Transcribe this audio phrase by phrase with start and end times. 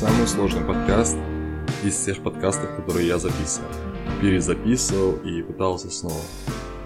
[0.00, 1.18] Самый сложный подкаст
[1.84, 3.68] из всех подкастов, которые я записывал.
[4.22, 6.22] Перезаписывал и пытался снова.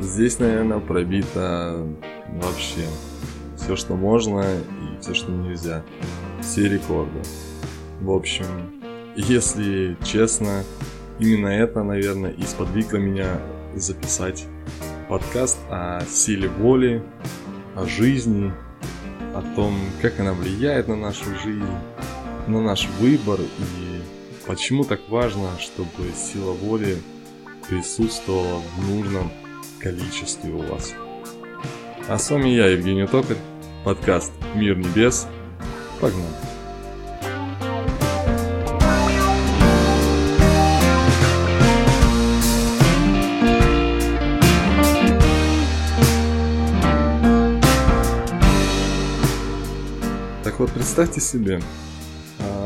[0.00, 1.86] Здесь, наверное, пробито
[2.42, 2.84] вообще
[3.56, 5.84] все, что можно и все, что нельзя.
[6.42, 7.20] Все рекорды.
[8.00, 8.46] В общем,
[9.14, 10.64] если честно,
[11.20, 13.40] именно это, наверное, и сподвигло меня
[13.76, 14.44] записать
[15.08, 17.00] подкаст о силе воли,
[17.76, 18.52] о жизни,
[19.36, 21.62] о том, как она влияет на нашу жизнь,
[22.46, 24.02] на наш выбор и
[24.46, 26.98] почему так важно, чтобы сила воли
[27.68, 29.30] присутствовала в нужном
[29.80, 30.94] количестве у вас.
[32.08, 33.38] А с вами я, Евгений Токарь,
[33.84, 35.26] подкаст «Мир небес».
[36.00, 36.28] Погнали!
[50.42, 51.60] Так вот, представьте себе,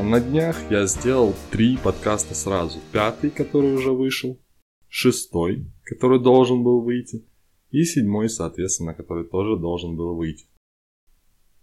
[0.09, 2.78] на днях я сделал три подкаста сразу.
[2.92, 4.41] Пятый, который уже вышел,
[4.89, 7.27] шестой, который должен был выйти,
[7.70, 10.47] и седьмой, соответственно, который тоже должен был выйти.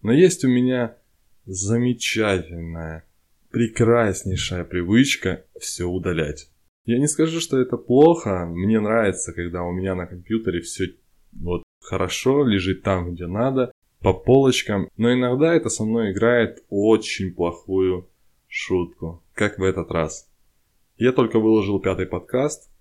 [0.04, 0.96] Но есть у меня
[1.46, 3.08] замечательная,
[3.50, 6.52] прекраснейшая привычка все удалять.
[6.86, 10.94] Я не скажу, что это плохо, мне нравится, когда у меня на компьютере все
[11.32, 13.72] вот хорошо, лежит там, где надо,
[14.02, 18.08] по полочкам, но иногда это со мной играет очень плохую
[18.56, 20.30] шутку, как в этот раз.
[20.98, 22.72] Я только выложил пятый подкаст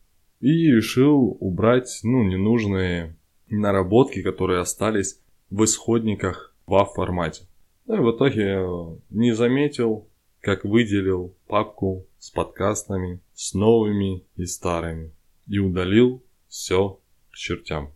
[0.41, 3.17] и решил убрать, ну, ненужные
[3.49, 7.49] наработки, которые остались в исходниках в формате.
[7.87, 8.65] Ну и в итоге
[9.11, 10.09] не заметил,
[10.41, 15.13] как выделил папку с подкастами, с новыми и старыми.
[15.49, 17.01] И удалил все
[17.33, 17.93] к чертям.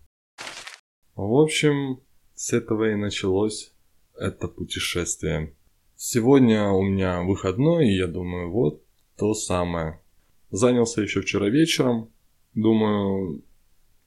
[1.15, 2.01] В общем,
[2.35, 3.73] с этого и началось
[4.17, 5.55] это путешествие.
[6.01, 8.83] Сегодня у меня выходной, и я думаю, вот
[9.17, 10.01] то самое.
[10.49, 12.11] Занялся еще вчера вечером.
[12.55, 13.43] Думаю,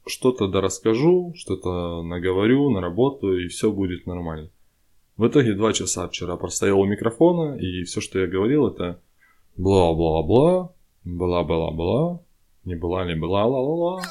[0.06, 4.50] что-то да расскажу, что-то наговорю, наработаю, и все будет нормально.
[5.18, 9.02] В итоге два часа вчера простоял у микрофона, и все, что я говорил, это
[9.58, 10.74] бла-бла-бла,
[11.04, 12.22] бла-бла-бла,
[12.64, 14.02] не была ли бла-ла-ла-ла.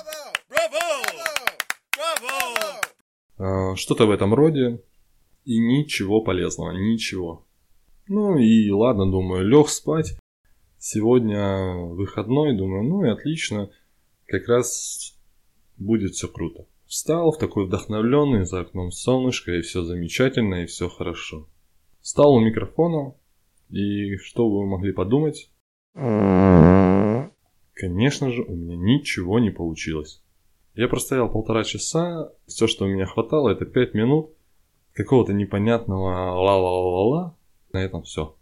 [3.39, 4.83] А, что-то в этом роде.
[5.47, 7.47] И ничего полезного, ничего.
[8.13, 10.19] Ну и ладно, думаю, лег спать.
[10.79, 13.71] Сегодня выходной, думаю, ну и отлично.
[14.27, 15.17] Как раз
[15.77, 16.67] будет все круто.
[16.87, 21.47] Встал в такой вдохновленный, за окном солнышко, и все замечательно, и все хорошо.
[22.01, 23.15] Встал у микрофона,
[23.69, 25.49] и что вы могли подумать?
[27.75, 30.21] Конечно же, у меня ничего не получилось.
[30.75, 34.31] Я простоял полтора часа, все, что у меня хватало, это пять минут
[34.95, 37.37] какого-то непонятного ла-ла-ла-ла,
[37.73, 38.37] на этом все.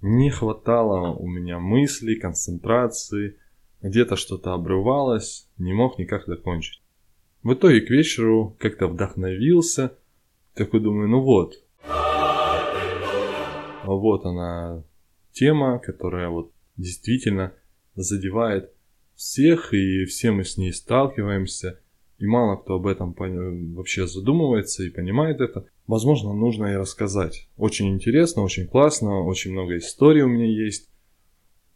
[0.00, 3.36] Не хватало у меня мыслей, концентрации,
[3.82, 6.82] где-то что-то обрывалось, не мог никак закончить.
[7.42, 9.96] В итоге к вечеру как-то вдохновился,
[10.54, 11.54] такой думаю, ну вот.
[13.84, 14.84] Вот она
[15.32, 17.54] тема, которая вот действительно
[17.94, 18.72] задевает
[19.14, 21.80] всех, и все мы с ней сталкиваемся,
[22.18, 23.14] и мало кто об этом
[23.74, 25.66] вообще задумывается и понимает это.
[25.88, 27.48] Возможно, нужно и рассказать.
[27.56, 30.90] Очень интересно, очень классно, очень много историй у меня есть.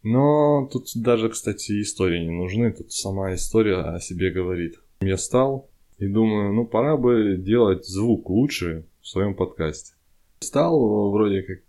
[0.03, 4.75] Но тут даже, кстати, истории не нужны, тут сама история о себе говорит.
[5.01, 9.95] Я стал и думаю, ну пора бы делать звук лучше в своем подкасте.
[10.41, 11.59] Стал вроде как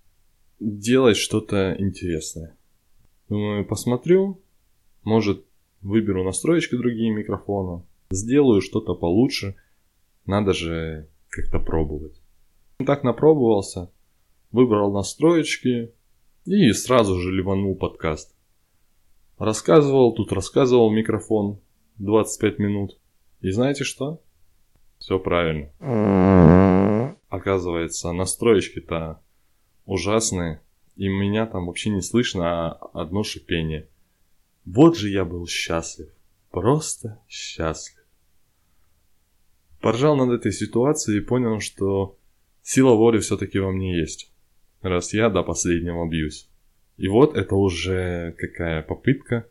[0.60, 2.54] делать что-то интересное.
[3.31, 4.38] Думаю, посмотрю,
[5.03, 5.47] может
[5.81, 9.56] выберу настроечки другие микрофона, сделаю что-то получше,
[10.27, 12.21] надо же как-то пробовать.
[12.79, 13.91] Так напробовался,
[14.51, 15.93] выбрал настроечки
[16.45, 18.34] и сразу же ливанул подкаст.
[19.39, 21.60] Рассказывал, тут рассказывал микрофон
[21.98, 22.98] 25 минут.
[23.41, 24.21] И знаете что?
[24.98, 25.71] Все правильно.
[27.28, 29.21] Оказывается, настроечки-то
[29.87, 30.60] ужасные,
[30.97, 33.89] и меня там вообще не слышно, а одно шипение–
[34.65, 36.09] вот же я был счастлив.
[36.51, 38.03] Просто счастлив.
[39.81, 42.16] Поржал над этой ситуацией и понял, что
[42.65, 44.33] сила воли все-таки во мне есть.
[44.83, 46.49] Раз я до последнего бьюсь.
[46.97, 49.47] И вот это уже какая попытка.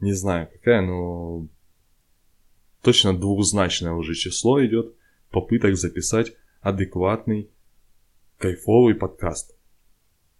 [0.00, 1.46] Не знаю какая, но
[2.82, 4.94] точно двухзначное уже число идет
[5.30, 7.50] попыток записать адекватный,
[8.38, 9.56] кайфовый подкаст.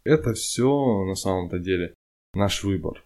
[0.05, 1.95] Это все на самом-то деле
[2.35, 3.05] наш выбор.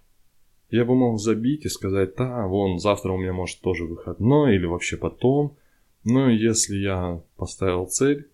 [0.71, 4.67] Я бы мог забить и сказать, да, вон, завтра у меня может тоже выходной или
[4.67, 5.57] вообще потом.
[6.05, 8.29] Но если я поставил цель,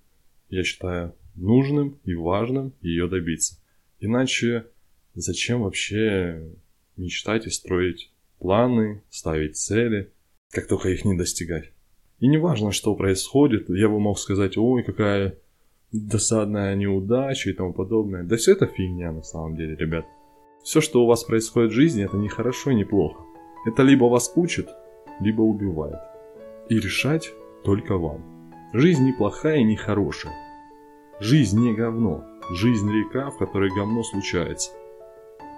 [0.49, 3.57] я считаю нужным и важным ее добиться.
[4.01, 4.67] Иначе
[5.15, 6.53] зачем вообще
[6.97, 10.13] мечтать и строить планы, ставить цели,
[10.51, 11.73] как только их не достигать?
[12.21, 15.39] И не важно, что происходит, я бы мог сказать, ой, какая
[15.93, 18.25] досадная неудача и тому подобное.
[18.25, 20.05] Да все это фигня на самом деле, ребят.
[20.63, 23.23] Все, что у вас происходит в жизни, это не хорошо и не плохо.
[23.67, 24.69] Это либо вас учит,
[25.21, 26.01] либо убивает.
[26.69, 27.33] И решать
[27.65, 28.38] только вам.
[28.75, 30.35] Жизнь не плохая и не хорошая.
[31.21, 32.27] Жизнь не говно.
[32.51, 34.73] Жизнь река, в которой говно случается.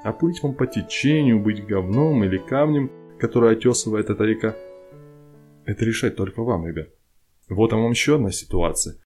[0.05, 4.57] А плыть вам по течению, быть говном или камнем, который отесывает эта река,
[5.67, 6.91] это решать только вам, ребят.
[7.49, 9.03] Вот вам еще одна ситуация.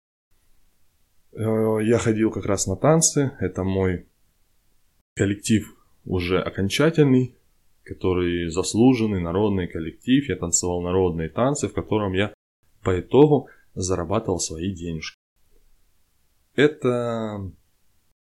[1.32, 3.32] Э, я ходил как раз на танцы.
[3.40, 4.06] Это мой
[5.16, 5.74] коллектив
[6.04, 7.38] уже окончательный,
[7.84, 10.28] который заслуженный народный коллектив.
[10.28, 12.34] Я танцевал народные танцы, в котором я
[12.82, 15.18] по итогу зарабатывал свои денежки.
[16.54, 17.50] Эта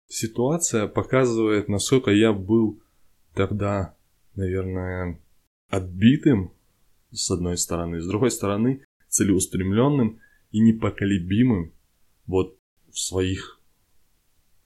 [0.08, 2.82] ситуация показывает, насколько я был
[3.34, 3.96] тогда,
[4.36, 5.22] наверное,
[5.70, 6.54] отбитым
[7.12, 10.20] с одной стороны, с другой стороны, целеустремленным
[10.52, 11.74] и непоколебимым
[12.26, 12.58] вот
[12.92, 13.60] в своих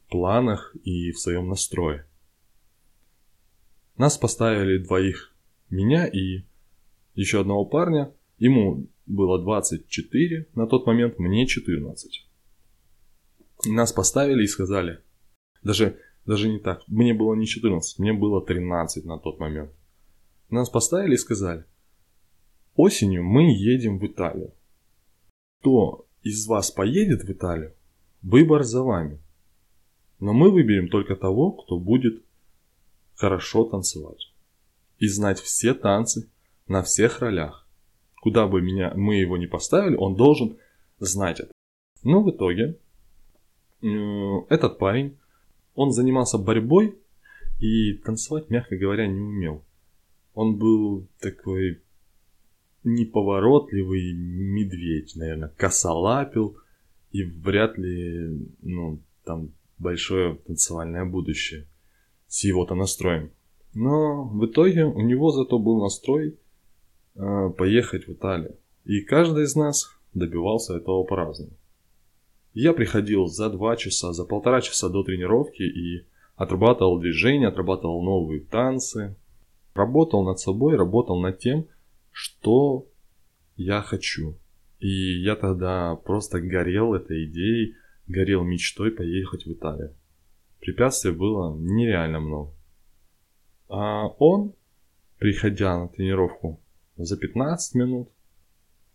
[0.10, 2.08] планах и в своем настрое.
[3.98, 5.34] Нас поставили двоих,
[5.70, 6.44] меня и
[7.16, 8.14] еще одного парня.
[8.38, 12.27] Ему было 24 на тот момент, мне 14.
[13.65, 15.00] Нас поставили и сказали,
[15.61, 19.71] даже, даже не так, мне было не 14, мне было 13 на тот момент.
[20.50, 21.65] Нас поставили и сказали,
[22.75, 24.53] осенью мы едем в Италию.
[25.59, 27.73] Кто из вас поедет в Италию,
[28.21, 29.19] выбор за вами.
[30.19, 32.23] Но мы выберем только того, кто будет
[33.15, 34.33] хорошо танцевать.
[34.97, 36.31] И знать все танцы
[36.67, 37.62] на всех ролях.
[38.24, 40.56] Куда бы меня, мы его не поставили, он должен
[40.98, 41.52] знать это.
[42.04, 42.80] Но в итоге
[43.81, 43.88] э,
[44.48, 45.18] этот парень,
[45.75, 46.98] он занимался борьбой
[47.60, 49.66] и танцевать, мягко говоря, не умел.
[50.36, 51.81] Он был такой
[52.86, 56.56] неповоротливый медведь, наверное, косолапил,
[57.12, 61.68] и вряд ли, ну, там большое танцевальное будущее
[62.28, 63.31] с его-то настроем.
[63.74, 66.38] Но в итоге у него зато был настрой
[67.15, 68.57] поехать в Италию.
[68.86, 71.54] И каждый из нас добивался этого по-разному.
[72.54, 76.06] Я приходил за два часа, за полтора часа до тренировки и
[76.36, 79.15] отрабатывал движения, отрабатывал новые танцы,
[79.74, 81.68] работал над собой, работал над тем,
[82.12, 82.86] что
[83.56, 84.38] я хочу.
[84.80, 87.75] И я тогда просто горел этой идеей,
[88.07, 89.95] горел мечтой поехать в Италию.
[90.60, 92.51] Препятствий было нереально много.
[93.68, 94.54] А он,
[95.18, 96.60] приходя на тренировку
[96.98, 98.10] за 15 минут,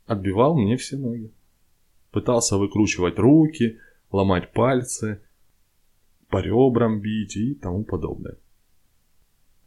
[0.06, 1.33] отбивал мне все ноги.
[2.11, 3.79] Пытался выкручивать руки,
[4.11, 5.21] ломать пальцы,
[6.29, 8.37] по ребрам бить и тому подобное.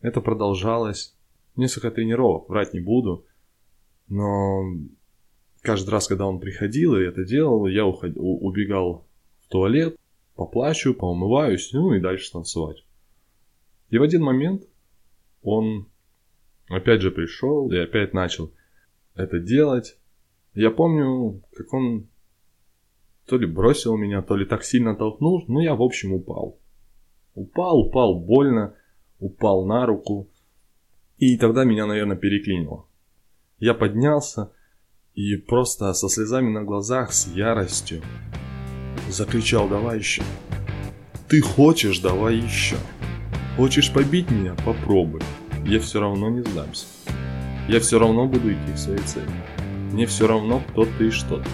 [0.02, 1.16] Это продолжалось
[1.56, 3.26] несколько тренировок, врать не буду.
[4.08, 4.64] Но
[5.62, 8.12] каждый раз, когда он приходил и это делал, я уход...
[8.16, 9.06] убегал
[9.42, 9.96] в туалет,
[10.36, 12.84] поплачу, поумываюсь, ну и дальше танцевать.
[13.90, 14.64] И в один момент
[15.44, 15.88] он
[16.76, 18.52] опять же пришел и опять начал
[19.16, 19.98] это делать.
[20.54, 22.08] Я помню, как он
[23.26, 26.60] то ли бросил меня, то ли так сильно толкнул, но я, в общем, упал.
[27.34, 28.76] Упал, упал больно,
[29.20, 30.30] упал на руку.
[31.18, 32.86] И тогда меня, наверное, переклинило.
[33.60, 34.52] Я поднялся
[35.14, 38.02] и просто со слезами на глазах, с яростью
[39.10, 40.24] закричал «Давай еще!»
[41.28, 42.00] «Ты хочешь?
[42.00, 42.78] Давай еще!»
[43.56, 44.56] «Хочешь побить меня?
[44.66, 45.22] Попробуй!»
[45.66, 46.88] Я все равно не сдамся.
[47.70, 49.30] Я все равно буду идти к своей цели.
[49.92, 51.50] Мне все равно, кто ты и что ты.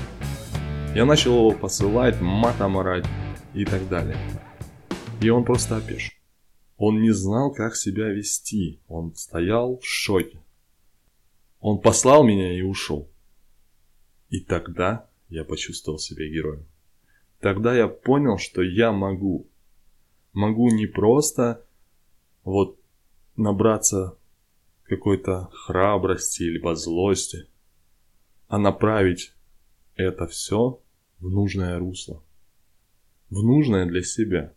[0.95, 3.05] Я начал его посылать, матом орать
[3.53, 4.17] и так далее.
[5.21, 6.13] И он просто опешил.
[6.77, 8.79] Он не знал, как себя вести.
[8.87, 10.39] Он стоял в шоке.
[11.59, 13.09] Он послал меня и ушел.
[14.29, 16.65] И тогда я почувствовал себя героем.
[17.41, 19.47] Тогда я понял, что я могу.
[20.33, 21.65] Могу не просто
[22.43, 22.79] вот
[23.37, 24.17] набраться
[24.83, 27.47] какой-то храбрости или злости,
[28.47, 29.33] а направить
[29.95, 30.81] это все
[31.19, 32.23] в нужное русло.
[33.29, 34.53] В нужное для себя.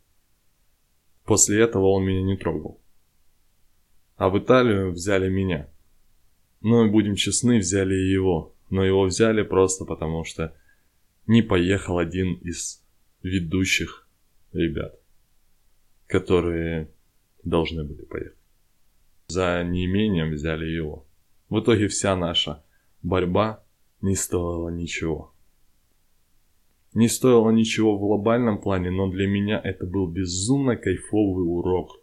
[1.25, 2.81] После этого он меня не трогал.
[4.17, 5.69] А в Италию взяли меня–
[6.61, 8.55] но, будем честны, взяли и его.
[8.69, 10.55] Но его взяли просто потому, что
[11.27, 12.85] не поехал один из
[13.23, 14.09] ведущих
[14.53, 14.99] ребят,
[16.07, 16.91] которые
[17.43, 18.40] должны были поехать.
[19.31, 21.07] За неимением взяли его.
[21.51, 22.65] В итоге вся наша
[23.01, 23.63] борьба
[24.01, 25.33] не стоила ничего.
[26.95, 32.01] Не стоило ничего в глобальном плане, но для меня это был безумно кайфовый урок.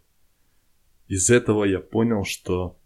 [1.10, 2.80] Из этого я понял, что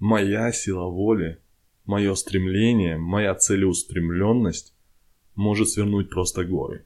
[0.00, 1.40] моя сила воли,
[1.84, 4.74] мое стремление, моя целеустремленность
[5.36, 6.84] может свернуть просто горы.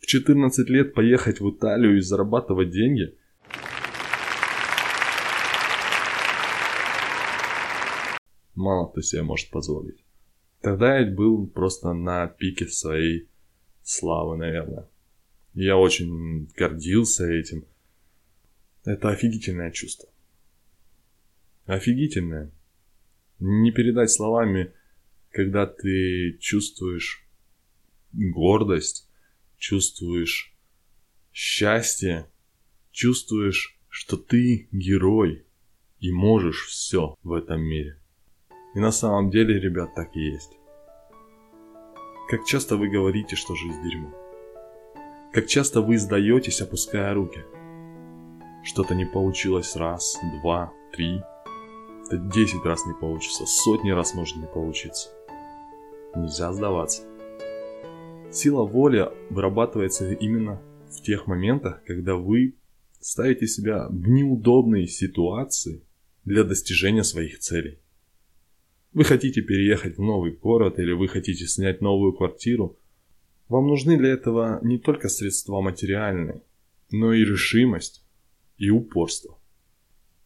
[0.00, 3.14] В 14 лет поехать в Италию и зарабатывать деньги–
[8.58, 10.04] мало кто себе может позволить.
[10.60, 13.28] Тогда я был просто на пике своей
[13.82, 14.88] славы, наверное.
[15.54, 17.64] Я очень гордился этим.
[18.84, 20.08] Это офигительное чувство.
[21.66, 22.50] Офигительное.
[23.38, 24.72] Не передать словами,
[25.30, 27.24] когда ты чувствуешь
[28.12, 29.08] гордость,
[29.56, 30.52] чувствуешь
[31.32, 32.28] счастье,
[32.90, 35.44] чувствуешь, что ты герой
[36.00, 37.98] и можешь все в этом мире.
[38.78, 40.52] И на самом деле, ребят, так и есть.
[42.30, 44.08] Как часто вы говорите, что жизнь дерьмо?
[45.32, 47.40] Как часто вы сдаетесь, опуская руки?
[48.62, 51.20] Что-то не получилось раз, два, три.
[52.08, 55.08] Да десять раз не получится, сотни раз может не получиться.
[56.14, 57.02] Нельзя сдаваться.
[58.30, 62.54] Сила воли вырабатывается именно в тех моментах, когда вы
[63.00, 65.82] ставите себя в неудобные ситуации
[66.24, 67.80] для достижения своих целей.
[68.92, 72.78] Вы хотите переехать в новый город или вы хотите снять новую квартиру.
[73.48, 76.42] Вам нужны для этого не только средства материальные,
[76.90, 78.04] но и решимость
[78.56, 79.38] и упорство.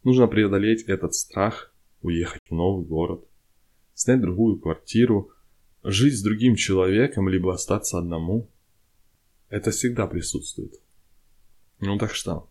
[0.03, 3.25] Нужно преодолеть этот страх, уехать в новый город,
[3.93, 5.31] снять другую квартиру,
[5.83, 8.49] жить с другим человеком, либо остаться одному.
[9.49, 10.79] Это всегда присутствует.
[11.79, 12.49] Ну так что?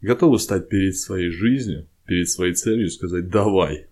[0.00, 3.88] Готовы стать перед своей жизнью, перед своей целью и сказать «давай»,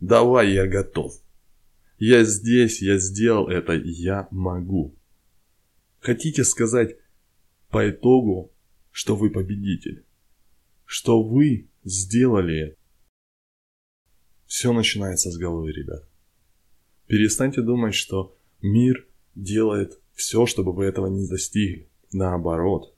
[0.00, 1.12] Давай, я готов.
[1.98, 4.96] Я здесь, я сделал это, я могу.
[5.98, 6.96] Хотите сказать
[7.70, 8.52] по итогу,
[8.92, 10.04] что вы победитель?
[10.84, 12.76] Что вы сделали это?
[14.46, 16.08] Все начинается с головы, ребят.
[17.06, 21.90] Перестаньте думать, что мир делает все, чтобы вы этого не достигли.
[22.12, 22.96] Наоборот.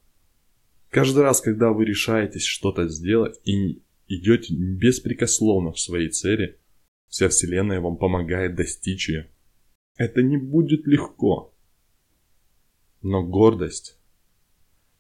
[0.91, 6.60] Каждый раз, когда вы решаетесь что-то сделать и идете беспрекословно в своей цели,
[7.11, 9.29] Вся Вселенная вам помогает достичь ее.
[9.97, 11.53] Это не будет легко.
[13.03, 13.99] Но гордость,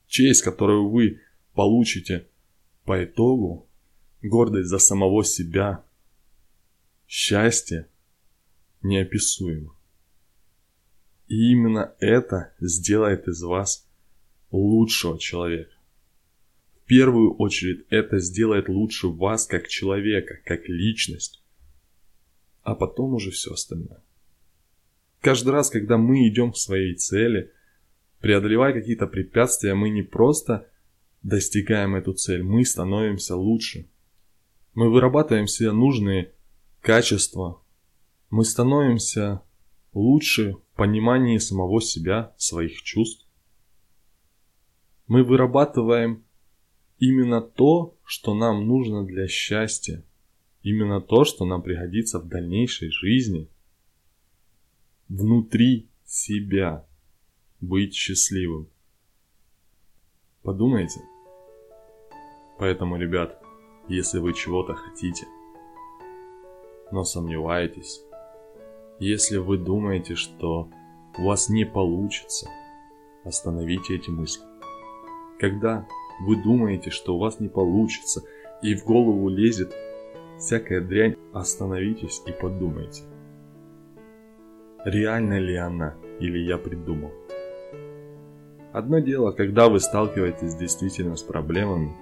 [0.09, 1.21] честь, которую вы
[1.55, 2.27] получите
[2.85, 3.69] по итогу,
[4.23, 5.85] гордость за самого себя,
[7.07, 7.89] счастье
[8.83, 9.77] неописуемо.
[11.29, 13.89] И именно это сделает из вас
[14.51, 15.77] лучшего человека.
[16.83, 21.40] В первую очередь это сделает лучше вас как человека, как личность
[22.63, 24.03] а потом уже все остальное.
[25.21, 27.53] Каждый раз, когда мы идем к своей цели,
[28.21, 30.67] преодолевая какие-то препятствия, мы не просто
[31.23, 33.89] достигаем эту цель, мы становимся лучше.
[34.75, 36.33] Мы вырабатываем себе нужные
[36.81, 37.61] качества,
[38.31, 39.43] мы становимся
[39.93, 43.27] лучше в понимании самого себя, своих чувств.
[45.07, 46.25] Мы вырабатываем
[46.99, 50.05] именно то, что нам нужно для счастья,
[50.63, 53.49] Именно то, что нам пригодится в дальнейшей жизни.
[55.09, 56.87] Внутри себя.
[57.61, 58.69] Быть счастливым.
[60.43, 61.01] Подумайте.
[62.59, 63.43] Поэтому, ребят,
[63.89, 65.27] если вы чего-то хотите,
[66.91, 68.03] но сомневаетесь,
[68.99, 70.71] если вы думаете, что
[71.19, 72.49] у вас не получится,
[73.25, 74.43] остановите эти мысли.
[75.39, 75.87] Когда
[76.21, 78.23] вы думаете, что у вас не получится,
[78.63, 79.75] и в голову лезет
[80.41, 83.03] всякая дрянь, остановитесь и подумайте.
[84.85, 87.13] Реально ли она или я придумал?
[88.73, 91.95] Одно дело, когда вы сталкиваетесь действительно с проблемами.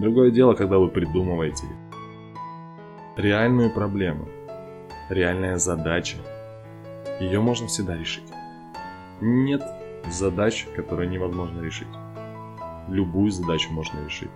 [0.00, 1.66] Другое дело, когда вы придумываете
[3.16, 4.28] реальную проблему,
[5.08, 6.18] реальная задача.
[7.20, 8.30] Ее можно всегда решить.
[9.20, 9.62] Нет
[10.10, 11.88] задач, которые невозможно решить.
[12.88, 14.30] Любую задачу можно решить,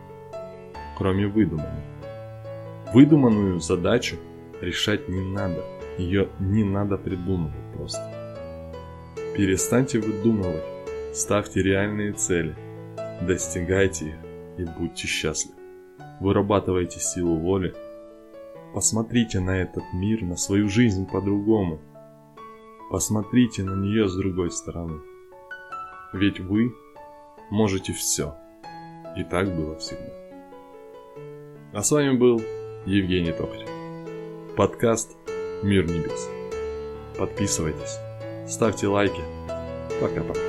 [0.97, 1.98] кроме выдуманных.
[2.95, 4.16] Выдуманную задачу
[4.62, 5.62] решать не надо.
[5.99, 8.00] Ее не надо придумывать просто.
[9.37, 10.64] Перестаньте выдумывать.
[11.12, 12.57] Ставьте реальные цели.
[13.21, 14.14] Достигайте их
[14.59, 15.59] и будьте счастливы.
[16.21, 17.75] Вырабатывайте силу воли.
[18.73, 21.80] Посмотрите на этот мир, на свою жизнь по-другому.
[22.90, 25.00] Посмотрите на нее с другой стороны.
[26.14, 26.75] Ведь вы
[27.50, 28.35] можете все.
[29.16, 30.12] И так было всегда.
[31.75, 32.40] А с вами был
[32.88, 33.68] Евгений Токарев.
[34.57, 35.14] Подкаст
[35.62, 36.30] «Мир небес».
[37.18, 37.99] Подписывайтесь,
[38.49, 39.21] ставьте лайки.
[40.00, 40.48] Пока-пока.